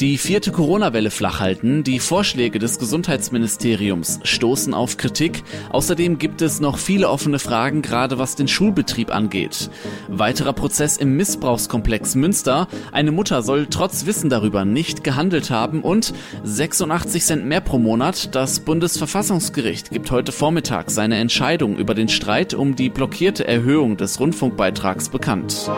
Die 0.00 0.18
vierte 0.18 0.52
Corona-Welle 0.52 1.10
flachhalten, 1.10 1.82
die 1.82 2.00
Vorschläge 2.00 2.58
des 2.58 2.78
Gesundheitsministeriums 2.78 4.20
stoßen 4.24 4.74
auf 4.74 4.98
Kritik. 4.98 5.42
Außerdem 5.70 6.18
gibt 6.18 6.42
es 6.42 6.60
noch 6.60 6.76
viele 6.76 7.08
offene 7.08 7.38
Fragen, 7.38 7.80
gerade 7.80 8.18
was 8.18 8.34
den 8.34 8.46
Schulbetrieb 8.46 9.14
angeht. 9.14 9.70
Weiterer 10.08 10.52
Prozess 10.52 10.98
im 10.98 11.16
Missbrauchskomplex 11.16 12.14
Münster. 12.14 12.68
Eine 12.92 13.10
Mutter 13.10 13.40
soll 13.40 13.68
trotz 13.70 14.04
Wissen 14.04 14.28
darüber 14.28 14.66
nicht 14.66 15.02
gehandelt 15.02 15.50
haben 15.50 15.80
und 15.80 16.12
86 16.44 17.24
Cent 17.24 17.46
mehr 17.46 17.62
pro 17.62 17.78
Monat. 17.78 18.34
Das 18.34 18.60
Bundesverfassungsgericht 18.60 19.90
gibt 19.90 20.10
heute 20.10 20.30
Vormittag 20.30 20.90
seine 20.90 21.16
Entscheidung 21.16 21.78
über 21.78 21.94
den 21.94 22.10
Streit 22.10 22.52
um 22.52 22.76
die 22.76 22.90
blockierte 22.90 23.48
Erhöhung 23.48 23.96
des 23.96 24.20
Rundfunkbeitrags 24.20 25.08
bekannt. 25.08 25.70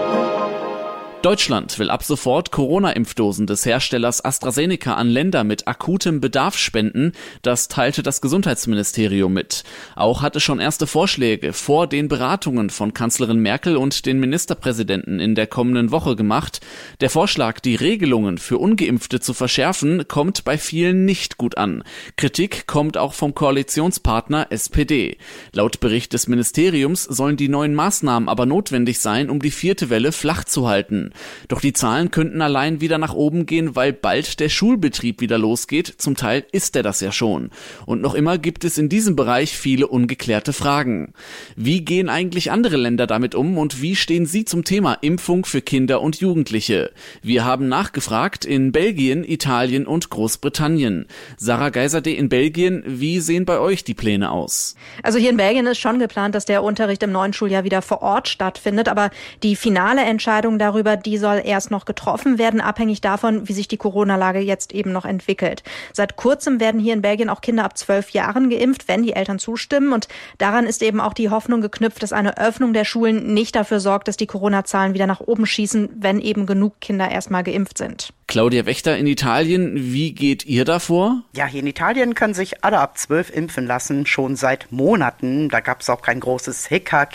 Deutschland 1.23 1.81
will 1.81 1.91
ab 1.91 2.05
sofort 2.05 2.53
Corona-Impfdosen 2.53 3.49
des 3.49 3.67
Herstellers 3.67 4.25
AstraZeneca 4.25 4.95
an 4.95 5.09
Länder 5.09 5.43
mit 5.43 5.67
akutem 5.67 6.21
Bedarf 6.21 6.57
spenden. 6.57 7.11
Das 7.43 7.67
teilte 7.67 8.05
das 8.05 8.21
Gesundheitsministerium 8.21 9.33
mit. 9.33 9.65
Auch 9.97 10.23
hatte 10.23 10.39
schon 10.39 10.61
erste 10.61 10.87
Vorschläge 10.87 11.53
vor 11.53 11.89
den 11.89 12.07
Beratungen 12.07 12.71
von 12.71 12.95
Kanzlerin 12.95 13.41
Merkel 13.41 13.77
und 13.77 14.07
den 14.07 14.21
Ministerpräsidenten 14.21 15.19
in 15.19 15.35
der 15.35 15.49
kommenden 15.49 15.91
Woche 15.91 16.15
gemacht. 16.15 16.61
Der 17.01 17.11
Vorschlag, 17.11 17.59
die 17.59 17.75
Regelungen 17.75 18.39
für 18.39 18.59
Ungeimpfte 18.59 19.19
zu 19.19 19.35
verschärfen, 19.35 20.07
kommt 20.07 20.45
bei 20.45 20.57
vielen 20.57 21.05
nicht 21.05 21.37
gut 21.37 21.59
an. 21.59 21.83
Kritik 22.17 22.69
kommt 22.69 22.97
auch 22.97 23.13
vom 23.13 23.35
Koalitionspartner 23.35 24.47
SPD. 24.51 25.19
Laut 25.53 25.81
Bericht 25.81 26.13
des 26.13 26.29
Ministeriums 26.29 27.03
sollen 27.03 27.37
die 27.37 27.49
neuen 27.49 27.75
Maßnahmen 27.75 28.29
aber 28.29 28.47
notwendig 28.47 29.01
sein, 29.01 29.31
um 29.31 29.43
die 29.43 29.51
vierte 29.51 29.91
Welle 29.91 30.13
flach 30.13 30.45
zu 30.45 30.69
halten. 30.69 31.08
Doch 31.49 31.61
die 31.61 31.73
Zahlen 31.73 32.11
könnten 32.11 32.43
allein 32.43 32.81
wieder 32.81 32.99
nach 32.99 33.15
oben 33.15 33.47
gehen, 33.47 33.77
weil 33.77 33.93
bald 33.93 34.41
der 34.41 34.49
Schulbetrieb 34.49 35.21
wieder 35.21 35.39
losgeht. 35.39 35.95
Zum 35.99 36.17
Teil 36.17 36.45
ist 36.53 36.77
er 36.77 36.83
das 36.83 37.01
ja 37.01 37.13
schon. 37.13 37.51
Und 37.87 38.01
noch 38.01 38.15
immer 38.15 38.39
gibt 38.39 38.65
es 38.65 38.79
in 38.79 38.89
diesem 38.89 39.17
Bereich 39.17 39.57
viele 39.57 39.87
ungeklärte 39.87 40.53
Fragen. 40.53 41.13
Wie 41.57 41.85
gehen 41.85 42.09
eigentlich 42.09 42.51
andere 42.51 42.77
Länder 42.77 43.07
damit 43.07 43.35
um 43.35 43.59
und 43.59 43.81
wie 43.83 43.97
stehen 43.97 44.27
sie 44.27 44.45
zum 44.45 44.65
Thema 44.65 44.95
Impfung 45.01 45.45
für 45.45 45.63
Kinder 45.63 46.01
und 46.03 46.21
Jugendliche? 46.21 46.93
Wir 47.23 47.45
haben 47.45 47.69
nachgefragt 47.69 48.45
in 48.45 48.73
Belgien, 48.73 49.25
Italien 49.25 49.87
und 49.87 50.11
Großbritannien. 50.11 51.07
Sarah 51.37 51.71
Geiserde 51.71 52.13
in 52.13 52.29
Belgien, 52.29 52.83
wie 52.87 53.21
sehen 53.21 53.45
bei 53.45 53.59
euch 53.59 53.85
die 53.85 53.95
Pläne 53.95 54.31
aus? 54.31 54.75
Also 55.03 55.19
hier 55.19 55.31
in 55.31 55.37
Belgien 55.37 55.67
ist 55.67 55.79
schon 55.79 55.99
geplant, 55.99 56.35
dass 56.35 56.45
der 56.45 56.63
Unterricht 56.63 57.03
im 57.03 57.13
neuen 57.13 57.33
Schuljahr 57.33 57.65
wieder 57.65 57.83
vor 57.83 58.03
Ort 58.03 58.29
stattfindet, 58.29 58.89
aber 58.89 59.11
die 59.43 59.57
finale 59.57 60.03
Entscheidung 60.03 60.59
darüber, 60.59 60.97
die 61.07 61.19
soll 61.19 61.43
erst 61.45 61.71
noch 61.71 61.85
getroffen 61.85 62.39
werden, 62.39 62.61
abhängig 62.61 63.01
davon, 63.01 63.49
wie 63.49 63.53
sich 63.53 63.69
die 63.69 63.77
Corona-Lage 63.77 64.41
jetzt 64.41 64.73
eben 64.73 64.93
noch 64.93 65.05
entwickelt. 65.05 65.63
Seit 65.93 66.17
kurzem 66.17 66.61
werden 66.61 66.81
hier 66.81 66.95
in 66.95 67.03
Belgien 67.03 67.31
auch 67.31 67.41
Kinder 67.41 67.65
ab 67.65 67.79
zwölf 67.79 68.11
Jahren 68.11 68.51
geimpft, 68.51 68.89
wenn 68.89 69.03
die 69.03 69.15
Eltern 69.15 69.39
zustimmen. 69.39 69.93
Und 69.93 70.09
daran 70.39 70.67
ist 70.67 70.83
eben 70.83 71.01
auch 71.01 71.15
die 71.15 71.31
Hoffnung 71.31 71.61
geknüpft, 71.61 72.03
dass 72.03 72.13
eine 72.13 72.39
Öffnung 72.39 72.73
der 72.73 72.85
Schulen 72.85 73.35
nicht 73.35 73.57
dafür 73.57 73.81
sorgt, 73.81 74.09
dass 74.09 74.17
die 74.17 74.27
Corona-Zahlen 74.27 74.95
wieder 74.95 75.07
nach 75.07 75.21
oben 75.21 75.47
schießen, 75.47 75.91
wenn 75.97 76.21
eben 76.21 76.47
genug 76.47 76.81
Kinder 76.81 77.11
erstmal 77.11 77.43
geimpft 77.43 77.79
sind. 77.79 78.13
Claudia 78.27 78.67
Wächter 78.67 78.99
in 78.99 79.07
Italien, 79.07 79.73
wie 79.75 80.13
geht 80.13 80.45
ihr 80.45 80.67
davor? 80.67 81.23
Ja, 81.35 81.47
hier 81.47 81.61
in 81.61 81.67
Italien 81.67 82.15
können 82.15 82.35
sich 82.35 82.63
alle 82.63 82.79
ab 82.79 82.99
zwölf 82.99 83.35
impfen 83.35 83.67
lassen, 83.67 84.05
schon 84.05 84.37
seit 84.37 84.71
Monaten. 84.71 85.49
Da 85.49 85.61
gab 85.61 85.81
es 85.81 85.89
auch 85.89 86.03
kein 86.03 86.21
großes 86.21 86.67
Hickhack. 86.67 87.15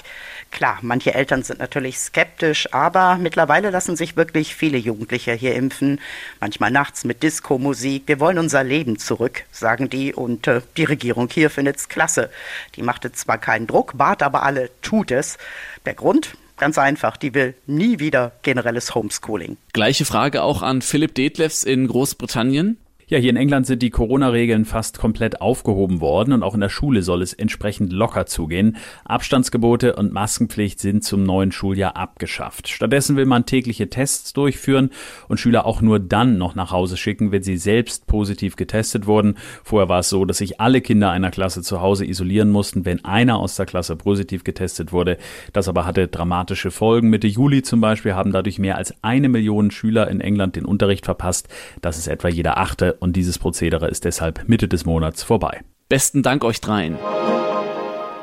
Klar, 0.54 0.78
manche 0.84 1.16
Eltern 1.16 1.42
sind 1.42 1.58
natürlich 1.58 1.98
skeptisch, 1.98 2.72
aber 2.72 3.18
mittlerweile 3.18 3.72
lassen 3.72 3.96
sich 3.96 4.16
wirklich 4.16 4.54
viele 4.54 4.78
Jugendliche 4.78 5.34
hier 5.34 5.56
impfen. 5.56 6.00
Manchmal 6.40 6.70
nachts 6.70 7.06
mit 7.06 7.24
Disco-Musik. 7.24 8.04
Wir 8.06 8.20
wollen 8.20 8.38
unser 8.38 8.64
Leben 8.64 9.00
zurück, 9.00 9.46
sagen 9.52 9.90
die. 9.90 10.14
Und 10.14 10.48
äh, 10.48 10.62
die 10.78 10.84
Regierung 10.84 11.28
hier 11.34 11.50
findet's 11.50 11.90
klasse. 11.90 12.30
Die 12.76 12.84
machte 12.84 13.12
zwar 13.12 13.40
keinen 13.40 13.66
Druck, 13.66 13.98
bat 13.98 14.22
aber 14.22 14.44
alle, 14.44 14.70
tut 14.84 15.10
es. 15.10 15.40
Der 15.88 15.96
Grund? 15.96 16.36
Ganz 16.58 16.78
einfach, 16.78 17.18
die 17.18 17.34
will 17.34 17.56
nie 17.66 17.98
wieder 17.98 18.34
generelles 18.44 18.94
Homeschooling. 18.94 19.58
Gleiche 19.74 20.06
Frage 20.06 20.44
auch 20.44 20.62
an 20.62 20.84
Philipp 20.84 21.16
Detlefs 21.16 21.64
in 21.64 21.88
Großbritannien. 21.88 22.78
Ja, 23.08 23.18
hier 23.18 23.32
in 23.32 23.36
England 23.36 23.68
sind 23.68 23.82
die 23.82 23.90
Corona-Regeln 23.90 24.64
fast 24.64 24.98
komplett 24.98 25.42
aufgehoben 25.42 26.00
worden 26.00 26.32
und 26.32 26.42
auch 26.42 26.54
in 26.54 26.62
der 26.62 26.70
Schule 26.70 27.02
soll 27.02 27.22
es 27.22 27.34
entsprechend 27.34 27.92
locker 27.92 28.26
zugehen. 28.26 28.78
Abstandsgebote 29.04 29.98
und 29.98 30.14
Maskenpflicht 30.14 30.80
sind 30.80 31.04
zum 31.04 31.24
neuen 31.24 31.52
Schuljahr 31.52 31.98
abgeschafft. 31.98 32.70
Stattdessen 32.70 33.18
will 33.18 33.26
man 33.26 33.46
tägliche 33.46 33.90
Tests 33.90 34.32
durchführen 34.32 34.90
und 35.28 35.38
Schüler 35.38 35.66
auch 35.66 35.82
nur 35.82 36.00
dann 36.00 36.38
noch 36.38 36.56
nach 36.56 36.72
Hause 36.72 36.96
schicken, 36.96 37.34
wenn 37.34 37.44
sie 37.44 37.58
selbst 37.58 38.08
positiv 38.08 38.56
getestet 38.56 39.06
wurden. 39.06 39.36
Vorher 39.66 39.90
war 39.90 40.00
es 40.00 40.10
so, 40.10 40.24
dass 40.24 40.38
sich 40.38 40.62
alle 40.62 40.80
Kinder 40.80 41.12
einer 41.12 41.32
Klasse 41.32 41.62
zu 41.62 41.82
Hause 41.82 42.06
isolieren 42.06 42.52
mussten, 42.52 42.86
wenn 42.86 43.04
einer 43.04 43.38
aus 43.38 43.58
der 43.58 43.66
Klasse 43.66 43.98
positiv 43.98 44.46
getestet 44.46 44.94
wurde. 44.94 45.18
Das 45.52 45.68
aber 45.68 45.86
hatte 45.86 46.08
dramatische 46.08 46.72
Folgen. 46.72 47.10
Mitte 47.10 47.28
Juli 47.28 47.64
zum 47.64 47.82
Beispiel 47.82 48.14
haben 48.14 48.32
dadurch 48.32 48.60
mehr 48.60 48.78
als 48.78 48.94
eine 49.02 49.28
Million 49.28 49.72
Schüler 49.72 50.08
in 50.08 50.22
England 50.22 50.56
den 50.56 50.66
Unterricht 50.66 51.04
verpasst. 51.04 51.50
Das 51.82 51.98
ist 51.98 52.08
etwa 52.08 52.30
jeder 52.30 52.58
achte 52.58 52.93
und 53.00 53.16
dieses 53.16 53.40
Prozedere 53.40 53.88
ist 53.88 54.06
deshalb 54.06 54.48
Mitte 54.48 54.68
des 54.68 54.86
Monats 54.86 55.24
vorbei. 55.24 55.62
Besten 55.90 56.24
Dank 56.24 56.44
euch 56.44 56.62
dreien. 56.62 56.98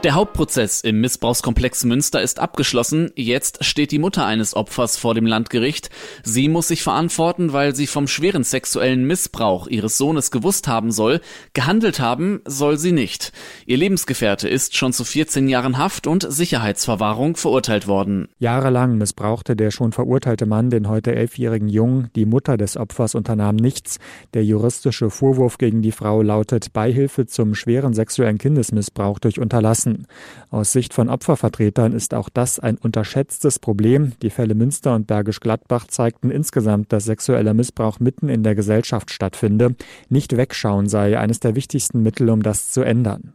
Der 0.03 0.15
Hauptprozess 0.15 0.81
im 0.81 1.03
Missbrauchskomplex 1.03 1.85
Münster 1.85 2.23
ist 2.23 2.39
abgeschlossen. 2.39 3.11
Jetzt 3.17 3.67
steht 3.67 3.91
die 3.91 3.99
Mutter 3.99 4.25
eines 4.25 4.57
Opfers 4.57 4.97
vor 4.97 5.15
dem 5.15 5.27
Landgericht. 5.27 5.91
Sie 6.23 6.49
muss 6.49 6.69
sich 6.69 6.83
verantworten, 6.83 7.53
weil 7.53 7.75
sie 7.75 7.87
vom 7.87 8.09
schweren 8.09 8.43
sexuellen 8.43 9.07
Missbrauch 9.07 9.67
ihres 9.67 9.99
Sohnes 9.99 10.31
gewusst 10.31 10.69
haben 10.69 10.91
soll. 10.91 11.21
Gehandelt 11.53 12.01
haben 12.01 12.41
soll 12.47 12.79
sie 12.79 12.93
nicht. 12.93 13.33
Ihr 13.67 13.77
Lebensgefährte 13.77 14.49
ist 14.49 14.75
schon 14.75 14.95
zu 14.95 15.05
14 15.05 15.49
Jahren 15.49 15.77
Haft 15.77 16.07
und 16.07 16.27
Sicherheitsverwahrung 16.27 17.37
verurteilt 17.37 17.87
worden. 17.87 18.29
Jahrelang 18.39 18.97
missbrauchte 18.97 19.55
der 19.55 19.71
schon 19.71 19.93
verurteilte 19.93 20.47
Mann 20.47 20.71
den 20.71 20.89
heute 20.89 21.15
elfjährigen 21.15 21.69
Jungen. 21.69 22.09
Die 22.17 22.25
Mutter 22.25 22.57
des 22.57 22.79
Opfers 22.79 23.15
unternahm 23.15 23.57
nichts. 23.57 23.99
Der 24.33 24.47
juristische 24.47 25.11
Vorwurf 25.11 25.59
gegen 25.59 25.83
die 25.83 25.93
Frau 25.93 26.23
lautet 26.23 26.73
Beihilfe 26.73 27.27
zum 27.27 27.55
schweren 27.55 27.93
sexuellen 27.93 28.39
Kindesmissbrauch 28.39 29.19
durch 29.19 29.39
Unterlassen 29.39 29.90
lassen. 29.91 30.07
Aus 30.51 30.73
Sicht 30.73 30.95
von 30.95 31.09
Opfervertretern 31.09 31.93
ist 31.93 32.15
auch 32.15 32.29
das 32.29 32.59
ein 32.59 32.77
unterschätztes 32.77 33.59
Problem. 33.59 34.13
Die 34.23 34.31
Fälle 34.31 34.55
Münster 34.55 34.95
und 34.95 35.07
Bergisch 35.07 35.41
Gladbach 35.41 35.87
zeigten 35.87 36.31
insgesamt, 36.31 36.93
dass 36.93 37.05
sexueller 37.05 37.55
Missbrauch 37.55 38.01
mitten 38.01 38.29
in 38.29 38.43
der 38.43 38.55
Gesellschaft 38.55 39.11
stattfinde. 39.11 39.77
Nicht 40.09 40.37
wegschauen 40.37 40.89
sei 40.89 41.19
eines 41.19 41.41
der 41.41 41.55
wichtigsten 41.55 42.03
Mittel, 42.03 42.31
um 42.31 42.43
das 42.43 42.71
zu 42.71 42.83
ändern. 42.83 43.35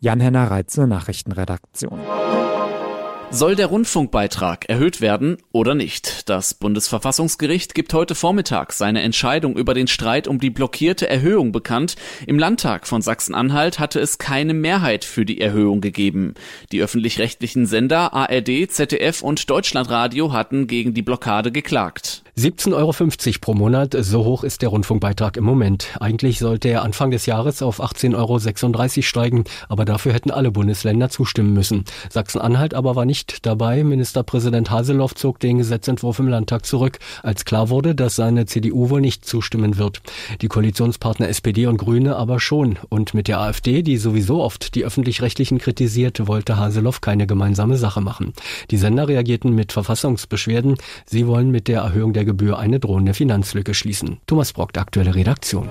Jan-Henner 0.00 0.50
Reitze, 0.50 0.86
Nachrichtenredaktion. 0.86 1.98
Soll 3.32 3.56
der 3.56 3.66
Rundfunkbeitrag 3.66 4.68
erhöht 4.68 5.00
werden 5.00 5.38
oder 5.50 5.74
nicht? 5.74 6.28
Das 6.28 6.54
Bundesverfassungsgericht 6.54 7.74
gibt 7.74 7.92
heute 7.92 8.14
Vormittag 8.14 8.72
seine 8.72 9.02
Entscheidung 9.02 9.56
über 9.56 9.74
den 9.74 9.88
Streit 9.88 10.28
um 10.28 10.38
die 10.38 10.48
blockierte 10.50 11.08
Erhöhung 11.08 11.50
bekannt. 11.50 11.96
Im 12.26 12.38
Landtag 12.38 12.86
von 12.86 13.02
Sachsen-Anhalt 13.02 13.80
hatte 13.80 13.98
es 13.98 14.18
keine 14.18 14.54
Mehrheit 14.54 15.04
für 15.04 15.26
die 15.26 15.40
Erhöhung 15.40 15.80
gegeben. 15.80 16.34
Die 16.70 16.80
öffentlich-rechtlichen 16.80 17.66
Sender 17.66 18.14
ARD, 18.14 18.70
ZDF 18.70 19.22
und 19.22 19.50
Deutschlandradio 19.50 20.32
hatten 20.32 20.68
gegen 20.68 20.94
die 20.94 21.02
Blockade 21.02 21.50
geklagt. 21.50 22.22
17,50 22.38 22.74
Euro 22.74 23.38
pro 23.40 23.54
Monat, 23.54 23.96
so 23.98 24.22
hoch 24.26 24.44
ist 24.44 24.60
der 24.60 24.68
Rundfunkbeitrag 24.68 25.38
im 25.38 25.44
Moment. 25.44 25.96
Eigentlich 26.00 26.38
sollte 26.38 26.68
er 26.68 26.82
Anfang 26.82 27.10
des 27.10 27.24
Jahres 27.24 27.62
auf 27.62 27.80
18,36 27.80 28.14
Euro 28.14 29.02
steigen, 29.02 29.44
aber 29.70 29.86
dafür 29.86 30.12
hätten 30.12 30.30
alle 30.30 30.50
Bundesländer 30.50 31.08
zustimmen 31.08 31.54
müssen. 31.54 31.86
Sachsen-Anhalt 32.10 32.74
aber 32.74 32.94
war 32.94 33.06
nicht 33.06 33.46
dabei. 33.46 33.82
Ministerpräsident 33.84 34.70
Haseloff 34.70 35.14
zog 35.14 35.40
den 35.40 35.56
Gesetzentwurf 35.56 36.18
im 36.18 36.28
Landtag 36.28 36.66
zurück, 36.66 36.98
als 37.22 37.46
klar 37.46 37.70
wurde, 37.70 37.94
dass 37.94 38.16
seine 38.16 38.44
CDU 38.44 38.90
wohl 38.90 39.00
nicht 39.00 39.24
zustimmen 39.24 39.78
wird. 39.78 40.02
Die 40.42 40.48
Koalitionspartner 40.48 41.30
SPD 41.30 41.66
und 41.66 41.78
Grüne 41.78 42.16
aber 42.16 42.38
schon. 42.38 42.78
Und 42.90 43.14
mit 43.14 43.28
der 43.28 43.40
AfD, 43.40 43.80
die 43.80 43.96
sowieso 43.96 44.42
oft 44.42 44.74
die 44.74 44.84
Öffentlich-Rechtlichen 44.84 45.56
kritisiert, 45.56 46.26
wollte 46.26 46.58
Haseloff 46.58 47.00
keine 47.00 47.26
gemeinsame 47.26 47.78
Sache 47.78 48.02
machen. 48.02 48.34
Die 48.70 48.76
Sender 48.76 49.08
reagierten 49.08 49.54
mit 49.54 49.72
Verfassungsbeschwerden. 49.72 50.76
Sie 51.06 51.26
wollen 51.26 51.50
mit 51.50 51.66
der 51.66 51.80
Erhöhung 51.80 52.12
der 52.12 52.25
Gebühr 52.26 52.58
eine 52.58 52.78
drohende 52.78 53.14
Finanzlücke 53.14 53.72
schließen. 53.72 54.18
Thomas 54.26 54.52
Brock, 54.52 54.76
aktuelle 54.76 55.14
Redaktion. 55.14 55.70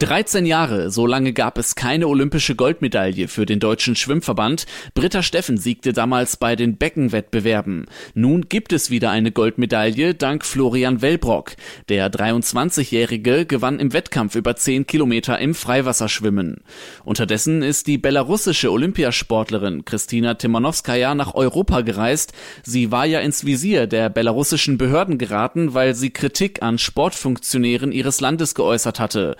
13 0.00 0.44
Jahre, 0.44 0.90
so 0.90 1.06
lange 1.06 1.32
gab 1.32 1.56
es 1.56 1.76
keine 1.76 2.08
olympische 2.08 2.56
Goldmedaille 2.56 3.28
für 3.28 3.46
den 3.46 3.60
deutschen 3.60 3.94
Schwimmverband. 3.94 4.66
Britta 4.92 5.22
Steffen 5.22 5.56
siegte 5.56 5.92
damals 5.92 6.36
bei 6.36 6.56
den 6.56 6.76
Beckenwettbewerben. 6.78 7.86
Nun 8.12 8.48
gibt 8.48 8.72
es 8.72 8.90
wieder 8.90 9.12
eine 9.12 9.30
Goldmedaille 9.30 10.14
dank 10.14 10.44
Florian 10.44 11.00
Wellbrock. 11.00 11.52
Der 11.88 12.10
23-Jährige 12.10 13.46
gewann 13.46 13.78
im 13.78 13.92
Wettkampf 13.92 14.34
über 14.34 14.56
10 14.56 14.88
Kilometer 14.88 15.38
im 15.38 15.54
Freiwasserschwimmen. 15.54 16.62
Unterdessen 17.04 17.62
ist 17.62 17.86
die 17.86 17.96
belarussische 17.96 18.72
Olympiasportlerin 18.72 19.84
Kristina 19.84 20.34
Timonowskaja 20.34 21.14
nach 21.14 21.34
Europa 21.34 21.82
gereist. 21.82 22.32
Sie 22.64 22.90
war 22.90 23.06
ja 23.06 23.20
ins 23.20 23.46
Visier 23.46 23.86
der 23.86 24.10
belarussischen 24.10 24.76
Behörden 24.76 25.18
geraten, 25.18 25.72
weil 25.72 25.94
sie 25.94 26.10
Kritik 26.10 26.64
an 26.64 26.78
Sportfunktionären 26.78 27.92
ihres 27.92 28.20
Landes 28.20 28.56
geäußert 28.56 28.98
hatte. 28.98 29.36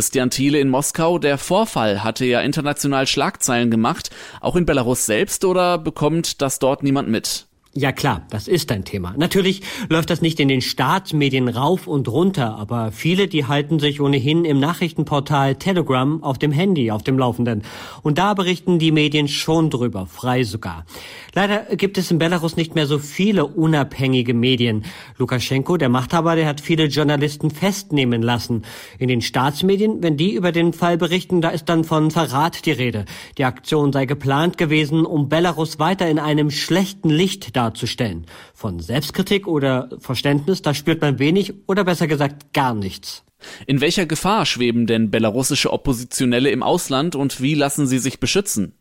Christian 0.00 0.30
Thiele 0.30 0.58
in 0.58 0.70
Moskau, 0.70 1.18
der 1.18 1.36
Vorfall 1.36 2.02
hatte 2.02 2.24
ja 2.24 2.40
international 2.40 3.06
Schlagzeilen 3.06 3.70
gemacht, 3.70 4.08
auch 4.40 4.56
in 4.56 4.64
Belarus 4.64 5.04
selbst 5.04 5.44
oder 5.44 5.76
bekommt 5.76 6.40
das 6.40 6.58
dort 6.58 6.82
niemand 6.82 7.10
mit? 7.10 7.49
Ja 7.72 7.92
klar, 7.92 8.26
das 8.30 8.48
ist 8.48 8.72
ein 8.72 8.84
Thema. 8.84 9.14
Natürlich 9.16 9.62
läuft 9.88 10.10
das 10.10 10.22
nicht 10.22 10.40
in 10.40 10.48
den 10.48 10.60
Staatsmedien 10.60 11.48
rauf 11.48 11.86
und 11.86 12.08
runter, 12.08 12.56
aber 12.56 12.90
viele, 12.90 13.28
die 13.28 13.46
halten 13.46 13.78
sich 13.78 14.00
ohnehin 14.00 14.44
im 14.44 14.58
Nachrichtenportal 14.58 15.54
Telegram 15.54 16.20
auf 16.24 16.36
dem 16.36 16.50
Handy 16.50 16.90
auf 16.90 17.04
dem 17.04 17.16
Laufenden. 17.16 17.62
Und 18.02 18.18
da 18.18 18.34
berichten 18.34 18.80
die 18.80 18.90
Medien 18.90 19.28
schon 19.28 19.70
drüber, 19.70 20.06
frei 20.06 20.42
sogar. 20.42 20.84
Leider 21.32 21.76
gibt 21.76 21.96
es 21.96 22.10
in 22.10 22.18
Belarus 22.18 22.56
nicht 22.56 22.74
mehr 22.74 22.88
so 22.88 22.98
viele 22.98 23.46
unabhängige 23.46 24.34
Medien. 24.34 24.84
Lukaschenko, 25.16 25.76
der 25.76 25.90
Machthaber, 25.90 26.34
der 26.34 26.48
hat 26.48 26.60
viele 26.60 26.86
Journalisten 26.86 27.52
festnehmen 27.52 28.20
lassen. 28.20 28.62
In 28.98 29.06
den 29.06 29.22
Staatsmedien, 29.22 30.02
wenn 30.02 30.16
die 30.16 30.34
über 30.34 30.50
den 30.50 30.72
Fall 30.72 30.98
berichten, 30.98 31.40
da 31.40 31.50
ist 31.50 31.68
dann 31.68 31.84
von 31.84 32.10
Verrat 32.10 32.66
die 32.66 32.72
Rede. 32.72 33.04
Die 33.38 33.44
Aktion 33.44 33.92
sei 33.92 34.06
geplant 34.06 34.58
gewesen, 34.58 35.06
um 35.06 35.28
Belarus 35.28 35.78
weiter 35.78 36.10
in 36.10 36.18
einem 36.18 36.50
schlechten 36.50 37.10
Licht 37.10 37.54
darzustellen. 37.60 38.26
Von 38.54 38.80
Selbstkritik 38.80 39.46
oder 39.46 39.90
Verständnis, 39.98 40.62
da 40.62 40.72
spürt 40.72 41.02
man 41.02 41.18
wenig 41.18 41.52
oder 41.66 41.84
besser 41.84 42.06
gesagt 42.06 42.54
gar 42.54 42.74
nichts. 42.74 43.22
In 43.66 43.80
welcher 43.80 44.06
Gefahr 44.06 44.44
schweben 44.46 44.86
denn 44.86 45.10
belarussische 45.10 45.72
Oppositionelle 45.72 46.50
im 46.50 46.62
Ausland 46.62 47.16
und 47.16 47.40
wie 47.40 47.54
lassen 47.54 47.86
sie 47.86 47.98
sich 47.98 48.20
beschützen? 48.20 48.74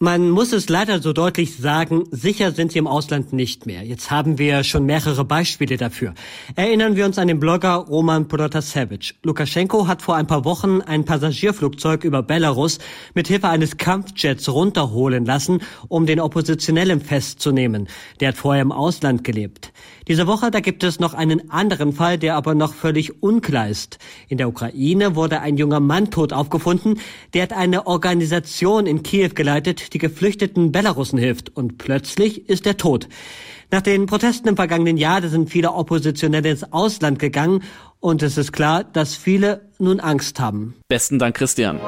Man 0.00 0.28
muss 0.30 0.52
es 0.52 0.68
leider 0.68 1.00
so 1.00 1.12
deutlich 1.12 1.56
sagen, 1.56 2.02
sicher 2.10 2.50
sind 2.50 2.72
sie 2.72 2.80
im 2.80 2.88
Ausland 2.88 3.32
nicht 3.32 3.64
mehr. 3.64 3.84
Jetzt 3.84 4.10
haben 4.10 4.38
wir 4.38 4.64
schon 4.64 4.86
mehrere 4.86 5.24
Beispiele 5.24 5.76
dafür. 5.76 6.14
Erinnern 6.56 6.96
wir 6.96 7.06
uns 7.06 7.16
an 7.16 7.28
den 7.28 7.38
Blogger 7.38 7.76
Roman 7.76 8.26
Protasevich. 8.26 9.14
Lukaschenko 9.22 9.86
hat 9.86 10.02
vor 10.02 10.16
ein 10.16 10.26
paar 10.26 10.44
Wochen 10.44 10.80
ein 10.80 11.04
Passagierflugzeug 11.04 12.02
über 12.02 12.24
Belarus 12.24 12.80
mit 13.14 13.28
Hilfe 13.28 13.48
eines 13.48 13.76
Kampfjets 13.76 14.48
runterholen 14.48 15.24
lassen, 15.24 15.62
um 15.86 16.06
den 16.06 16.18
Oppositionellen 16.18 17.00
festzunehmen. 17.00 17.86
Der 18.18 18.30
hat 18.30 18.36
vorher 18.36 18.62
im 18.62 18.72
Ausland 18.72 19.22
gelebt. 19.22 19.72
Diese 20.06 20.26
Woche, 20.26 20.50
da 20.50 20.60
gibt 20.60 20.84
es 20.84 21.00
noch 21.00 21.14
einen 21.14 21.50
anderen 21.50 21.94
Fall, 21.94 22.18
der 22.18 22.36
aber 22.36 22.54
noch 22.54 22.74
völlig 22.74 23.22
unklar 23.22 23.68
ist. 23.68 23.98
In 24.28 24.36
der 24.36 24.48
Ukraine 24.48 25.14
wurde 25.14 25.40
ein 25.40 25.56
junger 25.56 25.80
Mann 25.80 26.10
tot 26.10 26.34
aufgefunden. 26.34 27.00
Der 27.32 27.44
hat 27.44 27.54
eine 27.54 27.86
Organisation 27.86 28.86
in 28.86 29.02
Kiew 29.02 29.30
geleitet, 29.34 29.93
die 29.94 29.98
geflüchteten 29.98 30.72
Belarussen 30.72 31.18
hilft. 31.18 31.56
Und 31.56 31.78
plötzlich 31.78 32.48
ist 32.48 32.66
er 32.66 32.76
tot. 32.76 33.08
Nach 33.70 33.80
den 33.80 34.06
Protesten 34.06 34.48
im 34.48 34.56
vergangenen 34.56 34.96
Jahr, 34.96 35.22
sind 35.22 35.48
viele 35.48 35.72
Oppositionelle 35.72 36.50
ins 36.50 36.72
Ausland 36.72 37.18
gegangen. 37.18 37.62
Und 38.00 38.22
es 38.22 38.36
ist 38.36 38.52
klar, 38.52 38.84
dass 38.84 39.14
viele 39.14 39.70
nun 39.78 40.00
Angst 40.00 40.38
haben. 40.38 40.74
Besten 40.88 41.18
Dank, 41.18 41.36
Christian. 41.36 41.80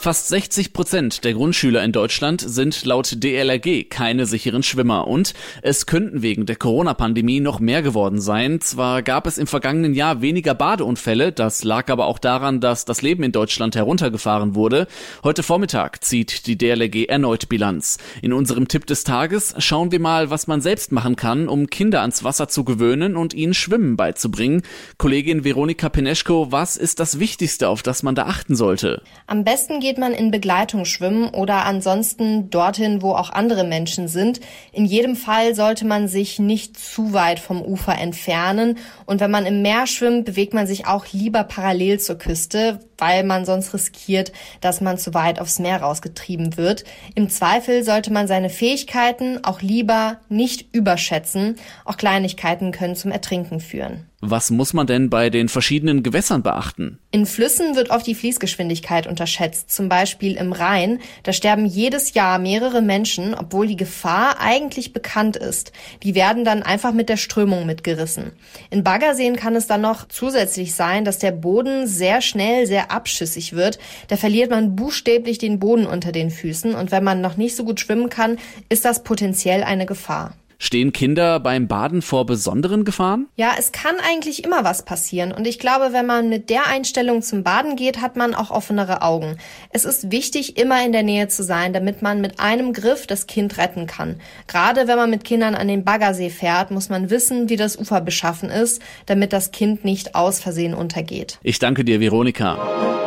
Fast 0.00 0.28
60 0.28 0.72
Prozent 0.72 1.24
der 1.24 1.34
Grundschüler 1.34 1.84
in 1.84 1.92
Deutschland 1.92 2.40
sind 2.40 2.86
laut 2.86 3.22
DLRG 3.22 3.90
keine 3.90 4.24
sicheren 4.24 4.62
Schwimmer 4.62 5.06
und 5.06 5.34
es 5.60 5.84
könnten 5.84 6.22
wegen 6.22 6.46
der 6.46 6.56
Corona-Pandemie 6.56 7.40
noch 7.40 7.60
mehr 7.60 7.82
geworden 7.82 8.18
sein. 8.18 8.62
Zwar 8.62 9.02
gab 9.02 9.26
es 9.26 9.36
im 9.36 9.46
vergangenen 9.46 9.92
Jahr 9.92 10.22
weniger 10.22 10.54
Badeunfälle, 10.54 11.32
das 11.32 11.64
lag 11.64 11.90
aber 11.90 12.06
auch 12.06 12.18
daran, 12.18 12.62
dass 12.62 12.86
das 12.86 13.02
Leben 13.02 13.22
in 13.24 13.32
Deutschland 13.32 13.76
heruntergefahren 13.76 14.54
wurde. 14.54 14.86
Heute 15.22 15.42
Vormittag 15.42 16.02
zieht 16.02 16.46
die 16.46 16.56
DLRG 16.56 17.04
erneut 17.10 17.50
Bilanz. 17.50 17.98
In 18.22 18.32
unserem 18.32 18.68
Tipp 18.68 18.86
des 18.86 19.04
Tages 19.04 19.54
schauen 19.58 19.92
wir 19.92 20.00
mal, 20.00 20.30
was 20.30 20.46
man 20.46 20.62
selbst 20.62 20.92
machen 20.92 21.16
kann, 21.16 21.46
um 21.46 21.66
Kinder 21.66 22.00
ans 22.00 22.24
Wasser 22.24 22.48
zu 22.48 22.64
gewöhnen 22.64 23.16
und 23.16 23.34
ihnen 23.34 23.52
Schwimmen 23.52 23.98
beizubringen. 23.98 24.62
Kollegin 24.96 25.44
Veronika 25.44 25.90
Peneschko, 25.90 26.50
was 26.50 26.78
ist 26.78 27.00
das 27.00 27.18
Wichtigste, 27.18 27.68
auf 27.68 27.82
das 27.82 28.02
man 28.02 28.14
da 28.14 28.24
achten 28.24 28.56
sollte? 28.56 29.02
Am 29.26 29.44
besten 29.44 29.78
geht 29.80 29.89
geht 29.90 29.98
man 29.98 30.12
in 30.12 30.30
Begleitung 30.30 30.84
schwimmen 30.84 31.30
oder 31.30 31.64
ansonsten 31.64 32.48
dorthin, 32.48 33.02
wo 33.02 33.10
auch 33.10 33.30
andere 33.30 33.64
Menschen 33.64 34.06
sind. 34.06 34.38
In 34.70 34.84
jedem 34.84 35.16
Fall 35.16 35.56
sollte 35.56 35.84
man 35.84 36.06
sich 36.06 36.38
nicht 36.38 36.78
zu 36.78 37.12
weit 37.12 37.40
vom 37.40 37.60
Ufer 37.60 37.98
entfernen. 37.98 38.78
Und 39.04 39.20
wenn 39.20 39.32
man 39.32 39.46
im 39.46 39.62
Meer 39.62 39.88
schwimmt, 39.88 40.26
bewegt 40.26 40.54
man 40.54 40.68
sich 40.68 40.86
auch 40.86 41.06
lieber 41.10 41.42
parallel 41.42 41.98
zur 41.98 42.18
Küste, 42.18 42.78
weil 43.00 43.24
man 43.24 43.44
sonst 43.44 43.74
riskiert, 43.74 44.32
dass 44.60 44.80
man 44.80 44.98
zu 44.98 45.14
weit 45.14 45.40
aufs 45.40 45.58
Meer 45.58 45.82
rausgetrieben 45.82 46.56
wird. 46.56 46.84
Im 47.14 47.28
Zweifel 47.28 47.82
sollte 47.84 48.12
man 48.12 48.28
seine 48.28 48.50
Fähigkeiten 48.50 49.44
auch 49.44 49.62
lieber 49.62 50.18
nicht 50.28 50.74
überschätzen. 50.74 51.56
Auch 51.84 51.96
Kleinigkeiten 51.96 52.72
können 52.72 52.96
zum 52.96 53.10
Ertrinken 53.10 53.60
führen. 53.60 54.06
Was 54.22 54.50
muss 54.50 54.74
man 54.74 54.86
denn 54.86 55.08
bei 55.08 55.30
den 55.30 55.48
verschiedenen 55.48 56.02
Gewässern 56.02 56.42
beachten? 56.42 56.98
In 57.10 57.24
Flüssen 57.24 57.74
wird 57.74 57.88
oft 57.88 58.06
die 58.06 58.14
Fließgeschwindigkeit 58.14 59.06
unterschätzt. 59.06 59.70
Zum 59.70 59.88
Beispiel 59.88 60.36
im 60.36 60.52
Rhein. 60.52 61.00
Da 61.22 61.32
sterben 61.32 61.64
jedes 61.64 62.12
Jahr 62.12 62.38
mehrere 62.38 62.82
Menschen, 62.82 63.34
obwohl 63.34 63.66
die 63.66 63.76
Gefahr 63.76 64.38
eigentlich 64.38 64.92
bekannt 64.92 65.36
ist. 65.36 65.72
Die 66.02 66.14
werden 66.14 66.44
dann 66.44 66.62
einfach 66.62 66.92
mit 66.92 67.08
der 67.08 67.16
Strömung 67.16 67.64
mitgerissen. 67.64 68.32
In 68.68 68.84
Baggerseen 68.84 69.36
kann 69.36 69.56
es 69.56 69.66
dann 69.66 69.80
noch 69.80 70.06
zusätzlich 70.08 70.74
sein, 70.74 71.06
dass 71.06 71.18
der 71.18 71.32
Boden 71.32 71.86
sehr 71.86 72.20
schnell 72.20 72.66
sehr 72.66 72.89
abschüssig 72.90 73.54
wird. 73.54 73.78
Da 74.08 74.16
verliert 74.16 74.50
man 74.50 74.76
buchstäblich 74.76 75.38
den 75.38 75.58
Boden 75.58 75.86
unter 75.86 76.12
den 76.12 76.30
Füßen. 76.30 76.74
Und 76.74 76.90
wenn 76.90 77.04
man 77.04 77.20
noch 77.20 77.36
nicht 77.36 77.56
so 77.56 77.64
gut 77.64 77.80
schwimmen 77.80 78.08
kann, 78.08 78.38
ist 78.68 78.84
das 78.84 79.02
potenziell 79.02 79.62
eine 79.62 79.86
Gefahr. 79.86 80.34
Stehen 80.62 80.92
Kinder 80.92 81.40
beim 81.40 81.68
Baden 81.68 82.02
vor 82.02 82.26
besonderen 82.26 82.84
Gefahren? 82.84 83.28
Ja, 83.34 83.52
es 83.58 83.72
kann 83.72 83.94
eigentlich 84.06 84.44
immer 84.44 84.62
was 84.62 84.84
passieren. 84.84 85.32
Und 85.32 85.46
ich 85.46 85.58
glaube, 85.58 85.94
wenn 85.94 86.04
man 86.04 86.28
mit 86.28 86.50
der 86.50 86.66
Einstellung 86.66 87.22
zum 87.22 87.42
Baden 87.42 87.76
geht, 87.76 88.02
hat 88.02 88.16
man 88.16 88.34
auch 88.34 88.50
offenere 88.50 89.00
Augen. 89.00 89.38
Es 89.70 89.86
ist 89.86 90.12
wichtig, 90.12 90.58
immer 90.58 90.84
in 90.84 90.92
der 90.92 91.02
Nähe 91.02 91.28
zu 91.28 91.42
sein, 91.42 91.72
damit 91.72 92.02
man 92.02 92.20
mit 92.20 92.40
einem 92.40 92.74
Griff 92.74 93.06
das 93.06 93.26
Kind 93.26 93.56
retten 93.56 93.86
kann. 93.86 94.20
Gerade 94.48 94.86
wenn 94.86 94.96
man 94.96 95.08
mit 95.08 95.24
Kindern 95.24 95.54
an 95.54 95.66
den 95.66 95.82
Baggersee 95.82 96.28
fährt, 96.28 96.70
muss 96.70 96.90
man 96.90 97.08
wissen, 97.08 97.48
wie 97.48 97.56
das 97.56 97.78
Ufer 97.78 98.02
beschaffen 98.02 98.50
ist, 98.50 98.82
damit 99.06 99.32
das 99.32 99.52
Kind 99.52 99.86
nicht 99.86 100.14
aus 100.14 100.40
Versehen 100.40 100.74
untergeht. 100.74 101.38
Ich 101.42 101.58
danke 101.58 101.86
dir, 101.86 102.00
Veronika. 102.00 102.99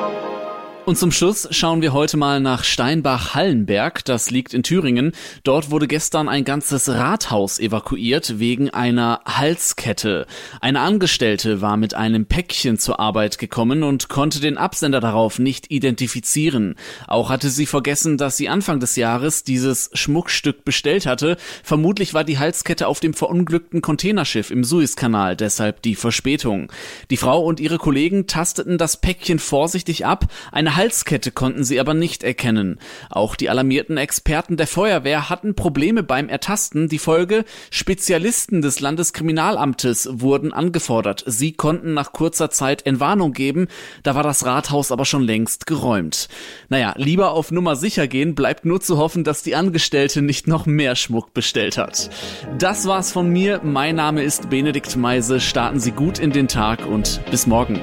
Und 0.85 0.97
zum 0.97 1.11
Schluss 1.11 1.47
schauen 1.51 1.81
wir 1.81 1.93
heute 1.93 2.17
mal 2.17 2.41
nach 2.41 2.65
Steinbach-Hallenberg. 2.65 4.03
Das 4.03 4.31
liegt 4.31 4.53
in 4.53 4.63
Thüringen. 4.63 5.13
Dort 5.45 5.71
wurde 5.71 5.87
gestern 5.87 6.27
ein 6.27 6.43
ganzes 6.43 6.89
Rathaus 6.89 7.57
evakuiert 7.57 8.37
wegen 8.39 8.69
einer 8.69 9.21
Halskette. 9.25 10.27
Eine 10.59 10.81
Angestellte 10.81 11.61
war 11.61 11.77
mit 11.77 11.93
einem 11.93 12.25
Päckchen 12.25 12.79
zur 12.79 12.99
Arbeit 12.99 13.37
gekommen 13.37 13.83
und 13.83 14.09
konnte 14.09 14.41
den 14.41 14.57
Absender 14.57 14.99
darauf 14.99 15.39
nicht 15.39 15.71
identifizieren. 15.71 16.75
Auch 17.07 17.29
hatte 17.29 17.49
sie 17.49 17.65
vergessen, 17.65 18.17
dass 18.17 18.35
sie 18.35 18.49
Anfang 18.49 18.81
des 18.81 18.97
Jahres 18.97 19.45
dieses 19.45 19.89
Schmuckstück 19.93 20.65
bestellt 20.65 21.05
hatte. 21.05 21.37
Vermutlich 21.63 22.13
war 22.13 22.25
die 22.25 22.39
Halskette 22.39 22.89
auf 22.89 22.99
dem 22.99 23.13
verunglückten 23.13 23.81
Containerschiff 23.81 24.51
im 24.51 24.65
Suezkanal, 24.65 25.37
deshalb 25.37 25.81
die 25.81 25.95
Verspätung. 25.95 26.69
Die 27.09 27.17
Frau 27.17 27.41
und 27.41 27.61
ihre 27.61 27.77
Kollegen 27.77 28.27
tasteten 28.27 28.77
das 28.77 28.97
Päckchen 28.97 29.39
vorsichtig 29.39 30.05
ab. 30.05 30.25
Eine 30.51 30.72
Halskette 30.75 31.31
konnten 31.31 31.63
sie 31.63 31.79
aber 31.79 31.93
nicht 31.93 32.23
erkennen. 32.23 32.79
Auch 33.09 33.35
die 33.35 33.49
alarmierten 33.49 33.97
Experten 33.97 34.57
der 34.57 34.67
Feuerwehr 34.67 35.29
hatten 35.29 35.55
Probleme 35.55 36.03
beim 36.03 36.29
Ertasten. 36.29 36.89
Die 36.89 36.99
Folge, 36.99 37.45
Spezialisten 37.71 38.61
des 38.61 38.79
Landeskriminalamtes 38.79 40.09
wurden 40.11 40.53
angefordert. 40.53 41.23
Sie 41.27 41.53
konnten 41.53 41.93
nach 41.93 42.13
kurzer 42.13 42.49
Zeit 42.49 42.85
Entwarnung 42.85 43.33
geben. 43.33 43.67
Da 44.03 44.15
war 44.15 44.23
das 44.23 44.45
Rathaus 44.45 44.91
aber 44.91 45.05
schon 45.05 45.23
längst 45.23 45.65
geräumt. 45.65 46.27
Naja, 46.69 46.93
lieber 46.97 47.31
auf 47.31 47.51
Nummer 47.51 47.75
sicher 47.75 48.07
gehen, 48.07 48.35
bleibt 48.35 48.65
nur 48.65 48.81
zu 48.81 48.97
hoffen, 48.97 49.23
dass 49.23 49.43
die 49.43 49.55
Angestellte 49.55 50.21
nicht 50.21 50.47
noch 50.47 50.65
mehr 50.65 50.95
Schmuck 50.95 51.33
bestellt 51.33 51.77
hat. 51.77 52.09
Das 52.57 52.87
war's 52.87 53.11
von 53.11 53.29
mir. 53.29 53.61
Mein 53.63 53.95
Name 53.95 54.23
ist 54.23 54.49
Benedikt 54.49 54.95
Meise. 54.95 55.39
Starten 55.39 55.79
Sie 55.79 55.91
gut 55.91 56.19
in 56.19 56.31
den 56.31 56.47
Tag 56.47 56.85
und 56.85 57.21
bis 57.29 57.47
morgen. 57.47 57.79